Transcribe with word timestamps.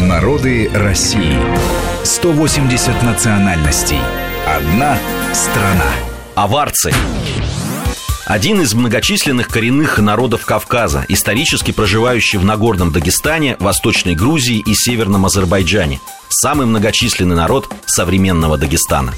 Народы 0.00 0.70
России. 0.72 1.36
180 2.02 3.02
национальностей. 3.02 3.98
Одна 4.46 4.98
страна. 5.34 5.92
Аварцы. 6.34 6.92
Один 8.24 8.62
из 8.62 8.72
многочисленных 8.72 9.48
коренных 9.48 9.98
народов 9.98 10.46
Кавказа, 10.46 11.04
исторически 11.08 11.72
проживающий 11.72 12.38
в 12.38 12.44
Нагорном 12.44 12.90
Дагестане, 12.90 13.56
Восточной 13.60 14.14
Грузии 14.14 14.62
и 14.66 14.74
Северном 14.74 15.26
Азербайджане. 15.26 16.00
Самый 16.30 16.66
многочисленный 16.66 17.36
народ 17.36 17.68
современного 17.84 18.56
Дагестана. 18.56 19.12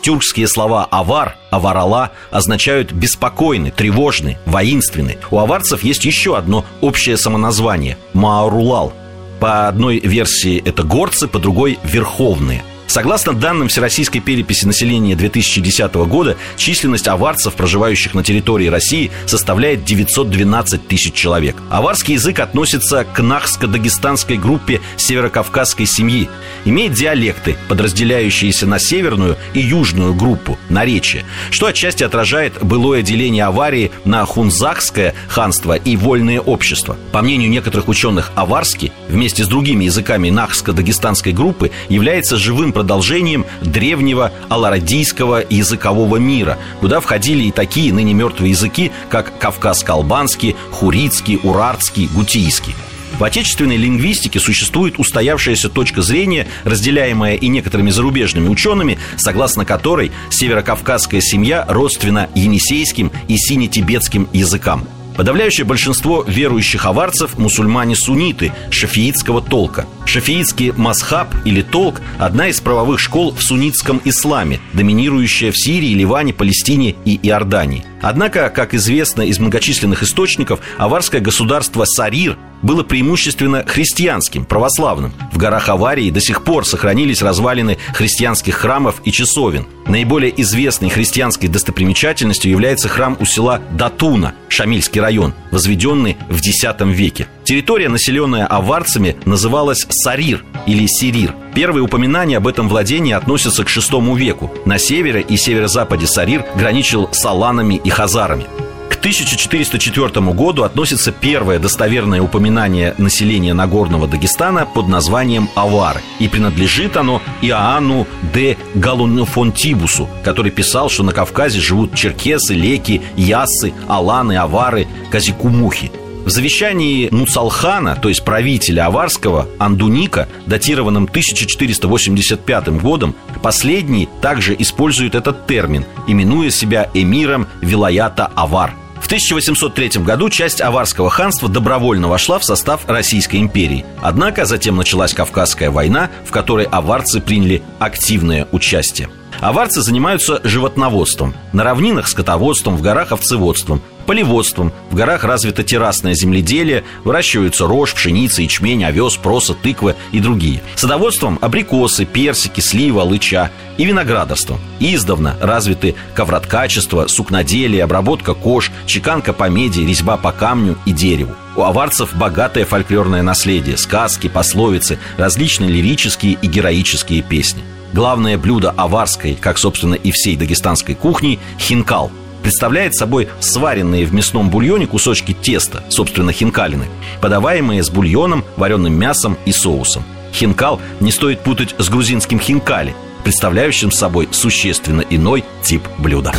Тюркские 0.00 0.48
слова 0.48 0.84
«авар», 0.90 1.36
«аварала» 1.50 2.10
означают 2.30 2.92
«беспокойный», 2.92 3.70
«тревожный», 3.70 4.38
«воинственный». 4.46 5.18
У 5.30 5.38
аварцев 5.38 5.84
есть 5.84 6.04
еще 6.04 6.36
одно 6.36 6.64
общее 6.80 7.16
самоназвание– 7.16 7.98
«маорулал», 8.14 8.92
по 9.40 9.68
одной 9.68 9.98
версии 9.98 10.62
это 10.64 10.82
горцы, 10.82 11.28
по 11.28 11.38
другой– 11.38 11.78
верховные. 11.84 12.62
Согласно 12.88 13.34
данным 13.34 13.68
Всероссийской 13.68 14.22
переписи 14.22 14.64
населения 14.64 15.14
2010 15.14 15.94
года, 15.94 16.38
численность 16.56 17.06
аварцев, 17.06 17.52
проживающих 17.52 18.14
на 18.14 18.24
территории 18.24 18.68
России, 18.68 19.10
составляет 19.26 19.84
912 19.84 20.88
тысяч 20.88 21.12
человек. 21.12 21.54
Аварский 21.68 22.14
язык 22.14 22.40
относится 22.40 23.04
к 23.04 23.20
нахско-дагестанской 23.20 24.38
группе 24.38 24.80
северокавказской 24.96 25.84
семьи. 25.84 26.30
Имеет 26.64 26.94
диалекты, 26.94 27.58
подразделяющиеся 27.68 28.66
на 28.66 28.78
северную 28.78 29.36
и 29.52 29.60
южную 29.60 30.14
группу, 30.14 30.58
наречия, 30.70 31.24
что 31.50 31.66
отчасти 31.66 32.04
отражает 32.04 32.54
былое 32.62 33.02
деление 33.02 33.44
аварии 33.44 33.90
на 34.06 34.24
хунзахское 34.24 35.14
ханство 35.28 35.74
и 35.74 35.94
вольное 35.96 36.40
общество. 36.40 36.96
По 37.12 37.20
мнению 37.20 37.50
некоторых 37.50 37.88
ученых, 37.88 38.32
аварский 38.34 38.92
вместе 39.10 39.44
с 39.44 39.46
другими 39.46 39.84
языками 39.84 40.30
нахско-дагестанской 40.30 41.32
группы 41.32 41.70
является 41.90 42.38
живым 42.38 42.72
продолжением 42.78 43.44
древнего 43.60 44.30
аларадийского 44.48 45.44
языкового 45.50 46.18
мира, 46.18 46.58
куда 46.78 47.00
входили 47.00 47.42
и 47.42 47.50
такие 47.50 47.92
ныне 47.92 48.14
мертвые 48.14 48.50
языки, 48.50 48.92
как 49.10 49.32
кавказско-албанский, 49.40 50.54
хурицкий, 50.70 51.40
урартский, 51.42 52.08
гутийский. 52.14 52.76
В 53.18 53.24
отечественной 53.24 53.76
лингвистике 53.76 54.38
существует 54.38 55.00
устоявшаяся 55.00 55.68
точка 55.68 56.02
зрения, 56.02 56.46
разделяемая 56.62 57.34
и 57.34 57.48
некоторыми 57.48 57.90
зарубежными 57.90 58.46
учеными, 58.46 58.96
согласно 59.16 59.64
которой 59.64 60.12
северокавказская 60.30 61.20
семья 61.20 61.64
родственна 61.68 62.28
енисейским 62.36 63.10
и 63.26 63.36
сине-тибетским 63.36 64.28
языкам. 64.32 64.86
Подавляющее 65.18 65.66
большинство 65.66 66.22
верующих 66.22 66.86
аварцев– 66.86 67.38
мусульмане-сунниты 67.38 68.52
шафиитского 68.70 69.42
толка. 69.42 69.88
Шафиитский 70.06 70.70
масхаб 70.70 71.34
или 71.44 71.60
толк– 71.60 72.00
одна 72.20 72.46
из 72.46 72.60
правовых 72.60 73.00
школ 73.00 73.34
в 73.34 73.42
суннитском 73.42 74.00
исламе, 74.04 74.60
доминирующая 74.74 75.50
в 75.50 75.58
Сирии, 75.58 75.92
Ливане, 75.92 76.32
Палестине 76.32 76.94
и 77.04 77.18
Иордании. 77.20 77.84
Однако, 78.00 78.48
как 78.50 78.74
известно 78.74 79.22
из 79.22 79.38
многочисленных 79.38 80.02
источников, 80.02 80.60
аварское 80.76 81.20
государство 81.20 81.84
Сарир 81.84 82.36
было 82.62 82.82
преимущественно 82.82 83.64
христианским, 83.66 84.44
православным. 84.44 85.12
В 85.32 85.38
горах 85.38 85.68
Аварии 85.68 86.10
до 86.10 86.20
сих 86.20 86.42
пор 86.42 86.66
сохранились 86.66 87.22
развалины 87.22 87.78
христианских 87.94 88.56
храмов 88.56 89.00
и 89.04 89.12
часовен. 89.12 89.66
Наиболее 89.86 90.40
известной 90.40 90.90
христианской 90.90 91.48
достопримечательностью 91.48 92.50
является 92.50 92.88
храм 92.88 93.16
у 93.20 93.24
села 93.24 93.60
Датуна, 93.72 94.34
Шамильский 94.48 95.00
район, 95.00 95.34
возведенный 95.50 96.16
в 96.28 96.38
X 96.38 96.64
веке. 96.80 97.28
Территория, 97.44 97.88
населенная 97.88 98.46
аварцами, 98.46 99.16
называлась 99.24 99.86
Сарир 99.88 100.44
или 100.68 100.86
Сирир. 100.86 101.34
Первые 101.54 101.82
упоминания 101.82 102.36
об 102.36 102.46
этом 102.46 102.68
владении 102.68 103.14
относятся 103.14 103.64
к 103.64 103.68
VI 103.68 104.16
веку. 104.16 104.52
На 104.66 104.78
севере 104.78 105.22
и 105.22 105.36
северо-западе 105.36 106.06
Сарир 106.06 106.44
граничил 106.54 107.08
с 107.10 107.24
аланами 107.24 107.80
и 107.82 107.88
хазарами. 107.88 108.44
К 108.90 108.96
1404 108.98 110.20
году 110.32 110.64
относится 110.64 111.10
первое 111.10 111.58
достоверное 111.58 112.20
упоминание 112.20 112.94
населения 112.98 113.54
Нагорного 113.54 114.06
Дагестана 114.06 114.66
под 114.66 114.88
названием 114.88 115.48
Авары. 115.54 116.00
И 116.18 116.28
принадлежит 116.28 116.96
оно 116.96 117.22
Иоанну 117.40 118.06
де 118.34 118.58
Галунфонтибусу, 118.74 120.08
который 120.22 120.50
писал, 120.50 120.90
что 120.90 121.02
на 121.02 121.12
Кавказе 121.12 121.60
живут 121.60 121.94
черкесы, 121.94 122.54
леки, 122.54 123.00
яссы, 123.16 123.72
аланы, 123.86 124.36
авары, 124.36 124.86
казикумухи. 125.10 125.90
В 126.28 126.30
завещании 126.30 127.08
Муцалхана, 127.10 127.96
то 127.96 128.10
есть 128.10 128.22
правителя 128.22 128.84
Аварского, 128.84 129.48
Андуника, 129.58 130.28
датированном 130.44 131.04
1485 131.04 132.68
годом, 132.82 133.16
последний 133.42 134.10
также 134.20 134.54
использует 134.58 135.14
этот 135.14 135.46
термин, 135.46 135.86
именуя 136.06 136.50
себя 136.50 136.90
эмиром 136.92 137.46
Вилаята 137.62 138.30
Авар. 138.34 138.74
В 139.00 139.06
1803 139.06 140.02
году 140.02 140.28
часть 140.28 140.60
Аварского 140.60 141.08
ханства 141.08 141.48
добровольно 141.48 142.08
вошла 142.08 142.38
в 142.38 142.44
состав 142.44 142.86
Российской 142.86 143.36
империи. 143.36 143.86
Однако 144.02 144.44
затем 144.44 144.76
началась 144.76 145.14
Кавказская 145.14 145.70
война, 145.70 146.10
в 146.26 146.30
которой 146.30 146.66
аварцы 146.66 147.22
приняли 147.22 147.62
активное 147.78 148.46
участие. 148.52 149.08
Аварцы 149.40 149.82
занимаются 149.82 150.40
животноводством, 150.44 151.34
на 151.52 151.64
равнинах 151.64 152.08
скотоводством, 152.08 152.76
в 152.76 152.82
горах 152.82 153.12
овцеводством, 153.12 153.80
полеводством. 154.08 154.72
В 154.90 154.94
горах 154.94 155.22
развито 155.22 155.62
террасное 155.62 156.14
земледелие, 156.14 156.82
выращиваются 157.04 157.66
рожь, 157.66 157.92
пшеница, 157.92 158.40
ячмень, 158.40 158.84
овес, 158.84 159.16
проса, 159.16 159.54
тыква 159.54 159.96
и 160.12 160.18
другие. 160.18 160.62
Садоводством– 160.76 161.38
абрикосы, 161.42 162.06
персики, 162.06 162.60
слива, 162.60 163.02
лыча 163.02 163.50
и 163.76 163.84
виноградарством. 163.84 164.60
Издавна 164.80 165.36
развиты 165.40 165.94
ковроткачество, 166.14 167.06
сукноделие, 167.06 167.84
обработка 167.84 168.32
кож, 168.32 168.72
чеканка 168.86 169.34
по 169.34 169.50
меди, 169.50 169.80
резьба 169.80 170.16
по 170.16 170.32
камню 170.32 170.78
и 170.86 170.92
дереву. 170.92 171.34
У 171.54 171.62
аварцев 171.62 172.16
богатое 172.16 172.64
фольклорное 172.64 173.22
наследие, 173.22 173.76
сказки, 173.76 174.28
пословицы, 174.28 174.98
различные 175.18 175.70
лирические 175.70 176.38
и 176.40 176.46
героические 176.46 177.20
песни. 177.20 177.62
Главное 177.92 178.38
блюдо 178.38 178.70
аварской, 178.70 179.34
как, 179.34 179.58
собственно, 179.58 179.94
и 179.94 180.10
всей 180.10 180.36
дагестанской 180.36 180.94
кухни– 180.94 181.38
хинкал– 181.58 182.10
представляет 182.42 182.94
собой 182.94 183.28
сваренные 183.40 184.06
в 184.06 184.14
мясном 184.14 184.50
бульоне 184.50 184.86
кусочки 184.86 185.34
теста, 185.34 185.84
собственно, 185.88 186.32
хинкалины, 186.32 186.86
подаваемые 187.20 187.82
с 187.82 187.90
бульоном, 187.90 188.44
вареным 188.56 188.94
мясом 188.94 189.36
и 189.44 189.52
соусом. 189.52 190.02
Хинкал 190.32 190.80
не 191.00 191.12
стоит 191.12 191.40
путать 191.40 191.74
с 191.78 191.88
грузинским 191.88 192.40
хинкали, 192.40 192.94
представляющим 193.24 193.90
собой 193.90 194.28
существенно 194.30 195.02
иной 195.10 195.44
тип 195.62 195.82
блюда. 195.98 196.32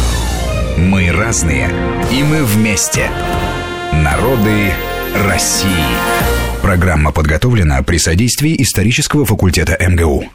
Мы 0.78 1.12
разные, 1.12 1.70
и 2.12 2.24
мы 2.24 2.44
вместе. 2.44 3.10
Народы 3.94 4.72
России. 5.28 5.70
Программа 6.62 7.12
подготовлена 7.12 7.82
при 7.84 7.98
содействии 7.98 8.62
исторического 8.62 9.26
факультета 9.26 9.78
МГУ. 9.80 10.30